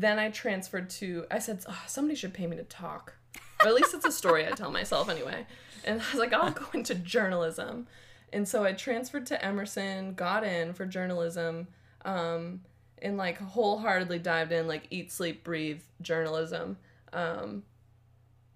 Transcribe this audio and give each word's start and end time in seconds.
then 0.00 0.18
I 0.18 0.30
transferred 0.30 0.90
to. 0.90 1.26
I 1.30 1.38
said 1.38 1.64
oh, 1.68 1.82
somebody 1.86 2.16
should 2.16 2.34
pay 2.34 2.46
me 2.46 2.56
to 2.56 2.64
talk, 2.64 3.14
or 3.62 3.68
at 3.68 3.74
least 3.74 3.94
it's 3.94 4.04
a 4.04 4.12
story 4.12 4.46
I 4.46 4.50
tell 4.50 4.70
myself 4.70 5.08
anyway. 5.08 5.46
And 5.84 6.00
I 6.00 6.04
was 6.12 6.20
like, 6.20 6.32
I'll 6.32 6.50
go 6.50 6.66
into 6.74 6.94
journalism, 6.94 7.86
and 8.32 8.46
so 8.46 8.64
I 8.64 8.72
transferred 8.72 9.26
to 9.26 9.44
Emerson, 9.44 10.14
got 10.14 10.44
in 10.44 10.72
for 10.72 10.86
journalism, 10.86 11.68
um, 12.04 12.60
and 13.00 13.16
like 13.16 13.38
wholeheartedly 13.38 14.18
dived 14.18 14.52
in, 14.52 14.66
like 14.66 14.86
eat, 14.90 15.12
sleep, 15.12 15.44
breathe 15.44 15.82
journalism. 16.02 16.76
Um, 17.12 17.62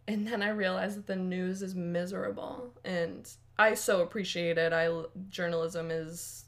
and 0.08 0.26
then 0.26 0.42
I 0.42 0.48
realized 0.48 0.98
that 0.98 1.06
the 1.06 1.16
news 1.16 1.62
is 1.62 1.74
miserable, 1.74 2.74
and 2.84 3.28
I 3.58 3.74
so 3.74 4.02
appreciate 4.02 4.58
it. 4.58 4.72
I 4.72 4.88
journalism 5.28 5.90
is, 5.90 6.46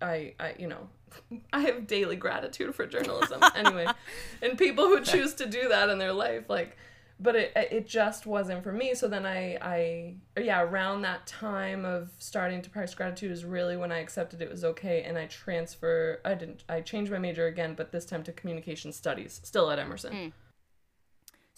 I 0.00 0.34
I 0.38 0.54
you 0.58 0.68
know, 0.68 0.88
I 1.52 1.60
have 1.60 1.86
daily 1.86 2.16
gratitude 2.16 2.74
for 2.74 2.86
journalism 2.86 3.40
anyway, 3.54 3.86
and 4.42 4.58
people 4.58 4.86
who 4.86 5.00
choose 5.00 5.34
to 5.34 5.46
do 5.46 5.68
that 5.68 5.88
in 5.88 5.98
their 5.98 6.12
life, 6.12 6.44
like, 6.48 6.76
but 7.18 7.36
it 7.36 7.52
it 7.54 7.86
just 7.86 8.26
wasn't 8.26 8.62
for 8.62 8.72
me. 8.72 8.94
So 8.94 9.08
then 9.08 9.26
I 9.26 9.58
I 9.60 10.14
yeah 10.40 10.62
around 10.62 11.02
that 11.02 11.26
time 11.26 11.84
of 11.84 12.10
starting 12.18 12.62
to 12.62 12.70
practice 12.70 12.94
gratitude 12.94 13.30
is 13.30 13.44
really 13.44 13.76
when 13.76 13.92
I 13.92 13.98
accepted 13.98 14.42
it 14.42 14.50
was 14.50 14.64
okay, 14.64 15.02
and 15.02 15.16
I 15.16 15.26
transfer. 15.26 16.20
I 16.24 16.34
didn't. 16.34 16.64
I 16.68 16.80
changed 16.80 17.10
my 17.10 17.18
major 17.18 17.46
again, 17.46 17.74
but 17.74 17.92
this 17.92 18.04
time 18.04 18.22
to 18.24 18.32
communication 18.32 18.92
studies, 18.92 19.40
still 19.44 19.70
at 19.70 19.78
Emerson. 19.78 20.12
Mm. 20.12 20.32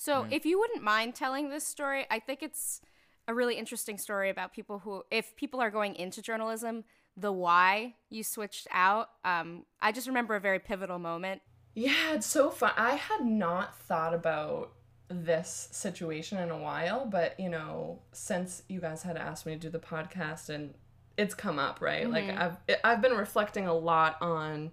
So, 0.00 0.28
if 0.30 0.46
you 0.46 0.60
wouldn't 0.60 0.84
mind 0.84 1.16
telling 1.16 1.48
this 1.48 1.66
story, 1.66 2.06
I 2.08 2.20
think 2.20 2.40
it's 2.40 2.80
a 3.26 3.34
really 3.34 3.56
interesting 3.56 3.98
story 3.98 4.30
about 4.30 4.54
people 4.54 4.78
who, 4.78 5.02
if 5.10 5.36
people 5.36 5.60
are 5.60 5.70
going 5.70 5.96
into 5.96 6.22
journalism, 6.22 6.84
the 7.18 7.32
why 7.32 7.94
you 8.10 8.22
switched 8.22 8.68
out. 8.70 9.10
Um, 9.24 9.64
I 9.80 9.92
just 9.92 10.06
remember 10.06 10.36
a 10.36 10.40
very 10.40 10.58
pivotal 10.58 10.98
moment. 10.98 11.42
Yeah, 11.74 12.14
it's 12.14 12.26
so 12.26 12.50
fun. 12.50 12.72
I 12.76 12.94
had 12.94 13.24
not 13.24 13.76
thought 13.76 14.14
about 14.14 14.72
this 15.08 15.68
situation 15.72 16.38
in 16.38 16.50
a 16.50 16.58
while, 16.58 17.06
but 17.06 17.38
you 17.40 17.48
know, 17.48 18.00
since 18.12 18.62
you 18.68 18.80
guys 18.80 19.02
had 19.02 19.16
asked 19.16 19.46
me 19.46 19.52
to 19.54 19.58
do 19.58 19.70
the 19.70 19.78
podcast 19.78 20.48
and 20.48 20.74
it's 21.16 21.34
come 21.34 21.58
up, 21.58 21.80
right? 21.80 22.04
Mm-hmm. 22.04 22.12
Like 22.12 22.38
I've 22.38 22.56
I've 22.84 23.02
been 23.02 23.16
reflecting 23.16 23.66
a 23.66 23.74
lot 23.74 24.16
on 24.20 24.70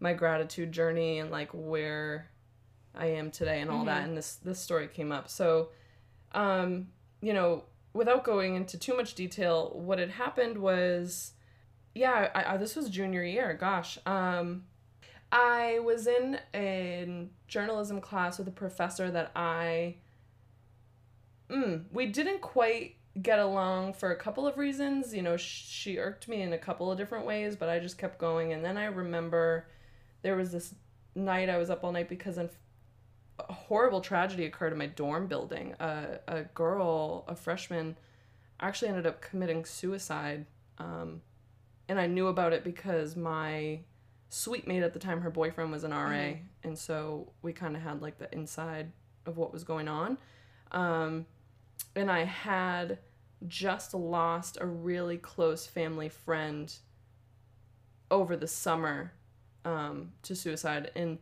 my 0.00 0.14
gratitude 0.14 0.72
journey 0.72 1.18
and 1.18 1.30
like 1.30 1.50
where 1.52 2.30
I 2.94 3.06
am 3.06 3.30
today 3.30 3.60
and 3.60 3.70
all 3.70 3.78
mm-hmm. 3.78 3.86
that 3.86 4.04
and 4.04 4.16
this 4.16 4.36
this 4.36 4.58
story 4.58 4.88
came 4.88 5.12
up. 5.12 5.28
So 5.28 5.68
um 6.32 6.88
you 7.20 7.32
know, 7.32 7.64
without 7.92 8.24
going 8.24 8.56
into 8.56 8.78
too 8.78 8.96
much 8.96 9.14
detail, 9.14 9.72
what 9.74 9.98
had 9.98 10.10
happened 10.10 10.58
was 10.58 11.32
yeah, 11.94 12.30
I, 12.34 12.54
I, 12.54 12.56
this 12.56 12.76
was 12.76 12.88
junior 12.88 13.22
year, 13.22 13.54
gosh. 13.54 13.98
Um 14.06 14.64
I 15.30 15.78
was 15.78 16.06
in 16.06 16.38
a 16.54 17.28
journalism 17.48 18.00
class 18.00 18.38
with 18.38 18.48
a 18.48 18.52
professor 18.52 19.10
that 19.10 19.32
I 19.34 19.96
mm, 21.50 21.84
we 21.92 22.06
didn't 22.06 22.40
quite 22.42 22.96
get 23.20 23.38
along 23.38 23.94
for 23.94 24.10
a 24.10 24.16
couple 24.16 24.46
of 24.46 24.56
reasons. 24.56 25.14
You 25.14 25.22
know, 25.22 25.36
she 25.36 25.98
irked 25.98 26.28
me 26.28 26.42
in 26.42 26.52
a 26.52 26.58
couple 26.58 26.90
of 26.90 26.98
different 26.98 27.26
ways, 27.26 27.56
but 27.56 27.68
I 27.68 27.78
just 27.78 27.98
kept 27.98 28.18
going. 28.18 28.52
And 28.52 28.64
then 28.64 28.76
I 28.76 28.86
remember 28.86 29.66
there 30.22 30.36
was 30.36 30.52
this 30.52 30.74
night 31.14 31.48
I 31.48 31.58
was 31.58 31.70
up 31.70 31.84
all 31.84 31.92
night 31.92 32.08
because 32.08 32.38
a 32.38 32.48
horrible 33.38 34.00
tragedy 34.00 34.44
occurred 34.44 34.72
in 34.72 34.78
my 34.78 34.86
dorm 34.86 35.26
building. 35.26 35.74
Uh, 35.74 36.18
a 36.28 36.42
girl, 36.42 37.24
a 37.28 37.34
freshman, 37.34 37.96
actually 38.60 38.88
ended 38.88 39.06
up 39.06 39.20
committing 39.20 39.64
suicide. 39.64 40.46
Um, 40.78 41.20
and 41.92 42.00
I 42.00 42.06
knew 42.06 42.28
about 42.28 42.54
it 42.54 42.64
because 42.64 43.16
my 43.16 43.80
suite 44.30 44.66
mate 44.66 44.82
at 44.82 44.94
the 44.94 44.98
time, 44.98 45.20
her 45.20 45.28
boyfriend 45.28 45.70
was 45.70 45.84
an 45.84 45.90
RA. 45.90 46.08
Mm-hmm. 46.08 46.42
And 46.64 46.78
so 46.78 47.30
we 47.42 47.52
kind 47.52 47.76
of 47.76 47.82
had 47.82 48.00
like 48.00 48.16
the 48.16 48.32
inside 48.32 48.92
of 49.26 49.36
what 49.36 49.52
was 49.52 49.62
going 49.62 49.88
on. 49.88 50.16
Um, 50.70 51.26
and 51.94 52.10
I 52.10 52.24
had 52.24 52.98
just 53.46 53.92
lost 53.92 54.56
a 54.58 54.64
really 54.64 55.18
close 55.18 55.66
family 55.66 56.08
friend 56.08 56.74
over 58.10 58.38
the 58.38 58.48
summer 58.48 59.12
um, 59.66 60.12
to 60.22 60.34
suicide. 60.34 60.92
And 60.96 61.18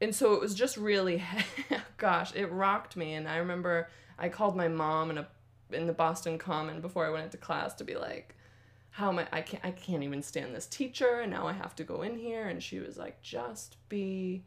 and 0.00 0.14
so 0.14 0.34
it 0.34 0.40
was 0.40 0.54
just 0.54 0.76
really 0.76 1.20
gosh 1.96 2.32
it 2.34 2.46
rocked 2.46 2.96
me 2.96 3.12
and 3.12 3.28
i 3.28 3.36
remember 3.36 3.88
i 4.18 4.28
called 4.28 4.56
my 4.56 4.66
mom 4.66 5.10
in 5.10 5.18
a 5.18 5.28
in 5.70 5.86
the 5.86 5.92
boston 5.92 6.38
common 6.38 6.80
before 6.80 7.06
i 7.06 7.08
went 7.08 7.22
into 7.22 7.36
class 7.36 7.72
to 7.72 7.84
be 7.84 7.94
like 7.94 8.34
how 8.92 9.08
am 9.08 9.18
i 9.18 9.26
i 9.32 9.40
can't 9.40 9.64
i 9.64 9.70
can't 9.70 10.02
even 10.02 10.22
stand 10.22 10.54
this 10.54 10.66
teacher. 10.66 11.20
And 11.20 11.32
now 11.32 11.46
i 11.46 11.52
have 11.52 11.74
to 11.76 11.84
go 11.84 12.02
in 12.02 12.18
here. 12.18 12.48
And 12.48 12.62
she 12.62 12.78
was 12.78 12.96
like 12.96 13.20
just 13.22 13.76
be 13.88 14.44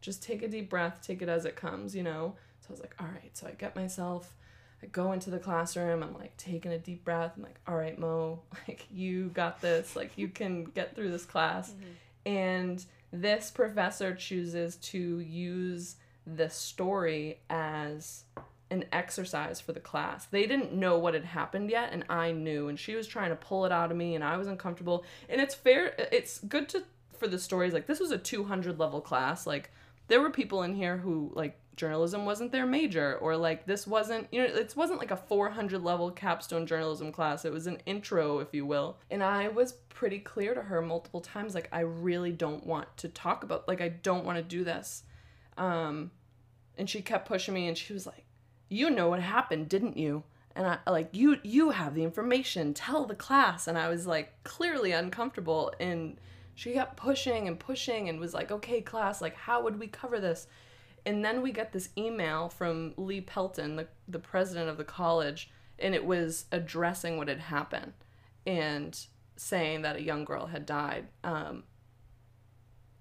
just 0.00 0.22
take 0.22 0.42
a 0.42 0.48
deep 0.48 0.70
breath 0.70 1.00
take 1.02 1.22
it 1.22 1.28
as 1.28 1.44
it 1.44 1.56
comes 1.56 1.94
you 1.94 2.02
know? 2.02 2.36
So 2.60 2.66
i 2.70 2.72
was 2.72 2.80
like 2.80 2.94
all 3.00 3.06
right. 3.06 3.36
So 3.36 3.46
i 3.46 3.52
get 3.52 3.76
myself 3.76 4.34
i 4.82 4.86
go 4.86 5.12
into 5.12 5.30
the 5.30 5.38
classroom. 5.38 6.02
I'm 6.02 6.14
like 6.14 6.36
taking 6.36 6.72
a 6.72 6.78
deep 6.78 7.04
breath. 7.04 7.32
I'm 7.36 7.42
like 7.42 7.60
all 7.66 7.76
right 7.76 7.98
mo 7.98 8.40
like 8.68 8.86
you 8.90 9.28
got 9.30 9.60
this. 9.60 9.96
Like 9.96 10.16
you 10.16 10.28
can 10.28 10.64
get 10.64 10.94
through 10.94 11.10
this 11.10 11.24
class. 11.24 11.70
Mm-hmm. 11.70 12.30
and 12.30 12.84
this 13.10 13.50
professor 13.50 14.14
chooses 14.14 14.76
to 14.76 15.20
use 15.20 15.96
the 16.26 16.50
story 16.50 17.40
as 17.48 18.24
an 18.70 18.84
exercise 18.92 19.60
for 19.60 19.72
the 19.72 19.80
class. 19.80 20.26
They 20.26 20.46
didn't 20.46 20.72
know 20.72 20.98
what 20.98 21.14
had 21.14 21.24
happened 21.24 21.70
yet 21.70 21.92
and 21.92 22.04
I 22.08 22.32
knew 22.32 22.68
and 22.68 22.78
she 22.78 22.94
was 22.94 23.06
trying 23.06 23.30
to 23.30 23.36
pull 23.36 23.64
it 23.64 23.72
out 23.72 23.90
of 23.90 23.96
me 23.96 24.14
and 24.14 24.22
I 24.22 24.36
was 24.36 24.46
uncomfortable. 24.46 25.04
And 25.28 25.40
it's 25.40 25.54
fair 25.54 25.94
it's 26.12 26.40
good 26.40 26.68
to 26.70 26.84
for 27.18 27.28
the 27.28 27.38
stories 27.38 27.72
like 27.72 27.86
this 27.86 28.00
was 28.00 28.10
a 28.10 28.18
200 28.18 28.78
level 28.78 29.00
class 29.00 29.46
like 29.46 29.70
there 30.06 30.20
were 30.20 30.30
people 30.30 30.62
in 30.62 30.74
here 30.74 30.96
who 30.96 31.30
like 31.34 31.58
journalism 31.76 32.24
wasn't 32.24 32.50
their 32.50 32.66
major 32.66 33.16
or 33.18 33.36
like 33.36 33.64
this 33.66 33.86
wasn't 33.86 34.26
you 34.32 34.40
know 34.40 34.46
it 34.46 34.74
wasn't 34.76 34.98
like 34.98 35.12
a 35.12 35.16
400 35.16 35.82
level 35.82 36.10
capstone 36.10 36.66
journalism 36.66 37.12
class 37.12 37.44
it 37.44 37.52
was 37.52 37.66
an 37.66 37.78
intro 37.86 38.40
if 38.40 38.52
you 38.52 38.66
will 38.66 38.98
and 39.10 39.22
i 39.22 39.46
was 39.48 39.72
pretty 39.88 40.18
clear 40.18 40.54
to 40.54 40.62
her 40.62 40.82
multiple 40.82 41.20
times 41.20 41.54
like 41.54 41.68
i 41.70 41.80
really 41.80 42.32
don't 42.32 42.66
want 42.66 42.88
to 42.96 43.08
talk 43.08 43.44
about 43.44 43.68
like 43.68 43.80
i 43.80 43.88
don't 43.88 44.24
want 44.24 44.36
to 44.36 44.42
do 44.42 44.64
this 44.64 45.04
um 45.56 46.10
and 46.76 46.90
she 46.90 47.00
kept 47.00 47.28
pushing 47.28 47.54
me 47.54 47.68
and 47.68 47.78
she 47.78 47.92
was 47.92 48.06
like 48.06 48.24
you 48.68 48.90
know 48.90 49.08
what 49.08 49.20
happened 49.20 49.68
didn't 49.68 49.96
you? 49.96 50.24
And 50.54 50.66
i 50.66 50.90
like 50.90 51.10
you 51.12 51.38
you 51.42 51.70
have 51.70 51.94
the 51.94 52.02
information 52.02 52.74
tell 52.74 53.04
the 53.04 53.14
class. 53.14 53.66
And 53.66 53.78
i 53.78 53.88
was 53.88 54.06
like 54.06 54.42
clearly 54.44 54.92
uncomfortable. 54.92 55.72
And 55.78 56.18
she 56.54 56.72
kept 56.72 56.96
pushing 56.96 57.46
and 57.46 57.58
pushing 57.58 58.08
and 58.08 58.18
was 58.18 58.34
like 58.34 58.50
okay 58.50 58.80
class 58.80 59.20
like 59.22 59.36
how 59.36 59.62
would 59.62 59.78
we 59.78 59.86
cover 59.86 60.18
this? 60.20 60.46
And 61.06 61.24
then 61.24 61.42
we 61.42 61.52
get 61.52 61.72
this 61.72 61.88
email 61.96 62.48
from 62.48 62.92
Lee 62.96 63.20
Pelton, 63.22 63.76
the, 63.76 63.86
the 64.08 64.18
president 64.18 64.68
of 64.68 64.76
the 64.76 64.84
college, 64.84 65.48
and 65.78 65.94
it 65.94 66.04
was 66.04 66.44
addressing 66.52 67.16
what 67.16 67.28
had 67.28 67.38
happened 67.38 67.92
and 68.46 68.98
saying 69.36 69.82
that 69.82 69.96
a 69.96 70.02
young 70.02 70.24
girl 70.24 70.46
had 70.46 70.66
died. 70.66 71.06
Um, 71.24 71.62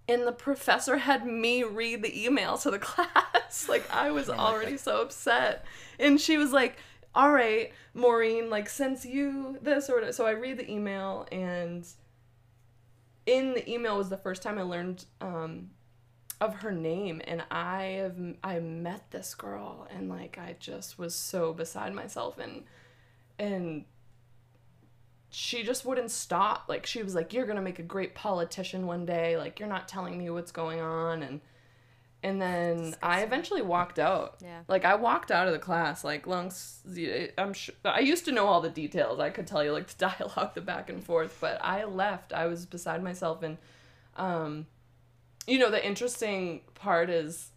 and 0.08 0.26
the 0.26 0.32
professor 0.32 0.98
had 0.98 1.26
me 1.26 1.64
read 1.64 2.04
the 2.04 2.26
email 2.26 2.58
to 2.60 2.72
the 2.72 2.80
class. 2.80 3.68
like, 3.70 3.90
I 3.92 4.12
was 4.12 4.30
already 4.30 4.78
so 4.78 5.02
upset. 5.02 5.66
And 6.00 6.20
she 6.20 6.38
was 6.38 6.52
like, 6.52 6.78
all 7.14 7.32
right, 7.32 7.72
Maureen, 7.94 8.50
like, 8.50 8.70
since 8.70 9.06
you 9.06 9.58
this 9.62 9.90
or 9.90 9.96
whatever. 9.96 10.14
So 10.14 10.26
I 10.26 10.32
read 10.32 10.58
the 10.58 10.72
email, 10.72 11.28
and 11.32 11.86
in 13.26 13.54
the 13.54 13.70
email 13.70 13.98
was 13.98 14.10
the 14.10 14.18
first 14.18 14.42
time 14.42 14.58
I 14.58 14.62
learned 14.62 15.06
um, 15.20 15.72
of 16.40 16.56
her 16.56 16.72
name 16.72 17.22
and 17.26 17.44
I 17.50 17.84
have 18.02 18.16
I 18.44 18.60
met 18.60 19.10
this 19.12 19.34
girl 19.34 19.88
and 19.90 20.08
like 20.08 20.38
I 20.38 20.56
just 20.60 21.00
was 21.00 21.16
so 21.16 21.52
beside 21.52 21.94
myself 21.96 22.38
and 22.38 22.64
and 23.40 23.86
she 25.30 25.64
just 25.64 25.86
wouldn't 25.86 26.10
stop 26.10 26.66
like 26.68 26.86
she 26.86 27.04
was 27.04 27.14
like 27.14 27.34
you're 27.34 27.46
to 27.46 27.62
make 27.62 27.80
a 27.80 27.84
great 27.84 28.16
politician 28.16 28.88
one 28.88 29.06
day 29.06 29.38
like 29.38 29.60
you're 29.60 29.68
not 29.68 29.88
telling 29.88 30.18
me 30.18 30.30
what's 30.30 30.52
going 30.52 30.80
on 30.80 31.22
and 31.22 31.42
and 32.24 32.42
then 32.42 32.96
I 33.02 33.22
eventually 33.22 33.62
walked 33.62 34.00
out. 34.00 34.38
Yeah. 34.42 34.62
Like 34.68 34.86
I 34.86 34.96
walked 34.96 35.32
out 35.32 35.48
of 35.48 35.54
the 35.54 35.60
class. 35.60 36.04
Like 36.04 36.26
long, 36.26 36.52
I'm 37.38 37.54
sure 37.54 37.76
I 37.86 38.00
used 38.00 38.26
to 38.26 38.32
know 38.32 38.48
all 38.48 38.60
the 38.60 38.70
details. 38.70 39.20
I 39.20 39.30
could 39.30 39.46
tell 39.46 39.64
you 39.64 39.72
like 39.72 39.88
the 39.88 40.10
dialogue, 40.10 40.56
the 40.56 40.62
back 40.62 40.90
and 40.90 41.04
forth. 41.04 41.38
But 41.40 41.60
I 41.64 41.86
left. 41.86 42.34
I 42.34 42.48
was 42.48 42.66
beside 42.66 43.04
myself, 43.04 43.44
and 43.44 43.58
um, 44.16 44.66
you 45.46 45.60
know 45.60 45.70
the 45.70 45.86
interesting 45.86 46.62
part 46.74 47.10
is 47.10 47.52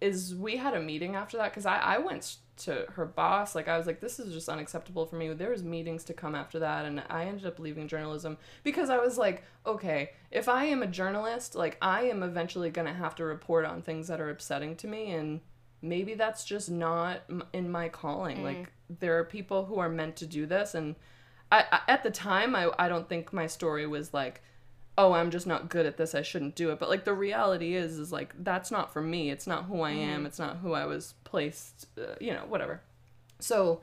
is 0.00 0.34
we 0.34 0.56
had 0.56 0.74
a 0.74 0.80
meeting 0.80 1.14
after 1.14 1.36
that 1.38 1.52
because 1.52 1.64
I, 1.64 1.78
I 1.78 1.98
went 1.98 2.36
to 2.56 2.86
her 2.94 3.04
boss 3.04 3.54
like 3.54 3.68
i 3.68 3.76
was 3.76 3.86
like 3.86 4.00
this 4.00 4.18
is 4.18 4.32
just 4.32 4.48
unacceptable 4.48 5.06
for 5.06 5.16
me 5.16 5.32
there 5.32 5.50
was 5.50 5.62
meetings 5.62 6.04
to 6.04 6.14
come 6.14 6.34
after 6.34 6.58
that 6.58 6.84
and 6.84 7.02
i 7.10 7.24
ended 7.24 7.46
up 7.46 7.58
leaving 7.58 7.86
journalism 7.86 8.38
because 8.64 8.88
i 8.88 8.96
was 8.96 9.18
like 9.18 9.42
okay 9.66 10.10
if 10.30 10.48
i 10.48 10.64
am 10.64 10.82
a 10.82 10.86
journalist 10.86 11.54
like 11.54 11.76
i 11.82 12.02
am 12.02 12.22
eventually 12.22 12.70
going 12.70 12.86
to 12.86 12.94
have 12.94 13.14
to 13.14 13.24
report 13.24 13.64
on 13.64 13.82
things 13.82 14.08
that 14.08 14.20
are 14.20 14.30
upsetting 14.30 14.74
to 14.74 14.86
me 14.86 15.10
and 15.12 15.40
maybe 15.82 16.14
that's 16.14 16.44
just 16.44 16.70
not 16.70 17.22
in 17.52 17.70
my 17.70 17.88
calling 17.88 18.38
mm. 18.38 18.44
like 18.44 18.72
there 19.00 19.18
are 19.18 19.24
people 19.24 19.66
who 19.66 19.78
are 19.78 19.88
meant 19.88 20.16
to 20.16 20.26
do 20.26 20.46
this 20.46 20.74
and 20.74 20.96
I, 21.52 21.64
I 21.70 21.80
at 21.88 22.02
the 22.02 22.10
time 22.10 22.56
I, 22.56 22.70
I 22.78 22.88
don't 22.88 23.08
think 23.08 23.32
my 23.32 23.46
story 23.46 23.86
was 23.86 24.14
like 24.14 24.42
oh, 24.98 25.12
I'm 25.12 25.30
just 25.30 25.46
not 25.46 25.68
good 25.68 25.84
at 25.86 25.96
this. 25.98 26.14
I 26.14 26.22
shouldn't 26.22 26.54
do 26.56 26.70
it. 26.70 26.78
But 26.78 26.88
like 26.88 27.04
the 27.04 27.12
reality 27.14 27.74
is, 27.74 27.98
is 27.98 28.12
like 28.12 28.34
that's 28.42 28.70
not 28.70 28.92
for 28.92 29.02
me. 29.02 29.30
It's 29.30 29.46
not 29.46 29.64
who 29.66 29.80
I 29.82 29.90
am. 29.92 30.18
Mm-hmm. 30.18 30.26
It's 30.26 30.38
not 30.38 30.58
who 30.58 30.72
I 30.72 30.86
was 30.86 31.14
placed. 31.24 31.86
Uh, 31.98 32.14
you 32.20 32.32
know, 32.32 32.44
whatever. 32.48 32.80
So. 33.40 33.82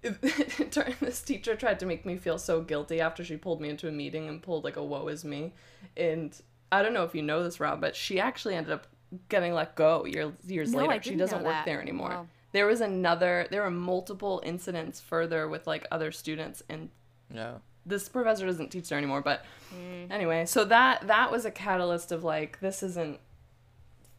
this 0.02 1.22
teacher 1.22 1.56
tried 1.56 1.80
to 1.80 1.84
make 1.86 2.06
me 2.06 2.16
feel 2.16 2.38
so 2.38 2.60
guilty 2.62 3.00
after 3.00 3.24
she 3.24 3.36
pulled 3.36 3.60
me 3.60 3.68
into 3.68 3.88
a 3.88 3.90
meeting 3.92 4.28
and 4.28 4.40
pulled 4.40 4.62
like 4.62 4.76
a 4.76 4.84
woe 4.84 5.08
is 5.08 5.24
me 5.24 5.52
and 5.96 6.40
i 6.70 6.84
don't 6.84 6.92
know 6.92 7.02
if 7.02 7.16
you 7.16 7.22
know 7.22 7.42
this 7.42 7.58
rob 7.58 7.80
but 7.80 7.96
she 7.96 8.20
actually 8.20 8.54
ended 8.54 8.72
up 8.72 8.86
getting 9.28 9.52
let 9.52 9.74
go 9.74 10.04
year, 10.04 10.32
years 10.46 10.72
No, 10.72 10.78
I 10.78 10.86
later 10.86 11.02
she 11.02 11.10
didn't 11.10 11.20
doesn't 11.20 11.38
know 11.40 11.46
work 11.46 11.54
that. 11.54 11.64
there 11.66 11.82
anymore 11.82 12.10
Wow. 12.10 12.26
there 12.52 12.66
was 12.66 12.80
another 12.80 13.48
there 13.50 13.62
were 13.62 13.72
multiple 13.72 14.40
incidents 14.46 15.00
further 15.00 15.48
with 15.48 15.66
like 15.66 15.84
other 15.90 16.12
students 16.12 16.62
and 16.68 16.90
Yeah. 17.34 17.54
This 17.88 18.08
professor 18.08 18.46
doesn't 18.46 18.68
teach 18.70 18.88
there 18.88 18.98
anymore 18.98 19.20
but 19.22 19.44
Mm. 19.74 20.10
anyway 20.10 20.46
so 20.46 20.64
that 20.64 21.06
that 21.08 21.30
was 21.30 21.44
a 21.44 21.50
catalyst 21.50 22.10
of 22.10 22.24
like 22.24 22.58
this 22.60 22.82
isn't 22.82 23.18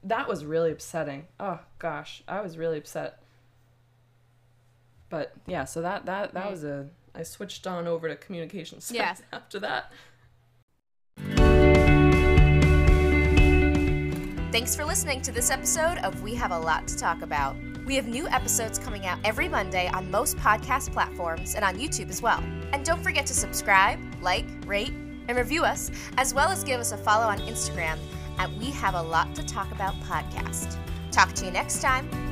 that 0.04 0.28
was 0.28 0.46
really 0.46 0.72
upsetting 0.72 1.26
oh 1.40 1.60
gosh 1.80 2.22
i 2.28 2.40
was 2.40 2.56
really 2.58 2.78
upset 2.78 3.24
but 5.10 5.34
yeah 5.48 5.66
so 5.66 5.82
that 5.82 6.06
that 6.06 6.34
that 6.36 6.44
Right. 6.44 6.52
was 6.52 6.64
a 6.64 6.88
i 7.16 7.24
switched 7.24 7.66
on 7.66 7.88
over 7.88 8.08
to 8.08 8.16
communication 8.16 8.80
science 8.80 9.22
Yeah. 9.32 9.38
after 9.40 9.60
that 9.62 9.92
Thanks 14.52 14.76
for 14.76 14.84
listening 14.84 15.22
to 15.22 15.32
this 15.32 15.52
episode 15.52 16.00
of 16.00 16.22
We 16.24 16.34
Have 16.36 16.52
a 16.52 16.58
Lot 16.60 16.88
to 16.88 16.98
Talk 16.98 17.22
About. 17.22 17.56
We 17.86 17.96
have 17.96 18.08
new 18.08 18.28
episodes 18.28 18.80
coming 18.80 19.06
out 19.06 19.20
every 19.24 19.48
Monday 19.48 19.88
on 19.94 20.10
most 20.10 20.38
podcast 20.38 20.92
platforms 20.92 21.54
and 21.56 21.64
on 21.64 21.76
YouTube 21.78 22.10
as 22.10 22.22
well. 22.22 22.44
And 22.72 22.86
don't 22.86 23.04
forget 23.04 23.26
to 23.28 23.34
subscribe, 23.34 24.00
like, 24.22 24.46
rate, 24.66 24.94
and 25.28 25.38
review 25.38 25.64
us, 25.64 25.92
as 26.18 26.34
well 26.34 26.50
as 26.50 26.64
give 26.64 26.80
us 26.80 26.92
a 26.92 26.98
follow 26.98 27.26
on 27.26 27.40
Instagram 27.40 27.98
at 28.38 28.52
We 28.54 28.72
Have 28.72 28.96
a 28.96 29.02
Lot 29.02 29.36
to 29.36 29.46
Talk 29.46 29.72
About 29.72 29.94
Podcast. 30.02 30.78
Talk 31.12 31.34
to 31.34 31.46
you 31.46 31.52
next 31.52 31.82
time. 31.82 32.29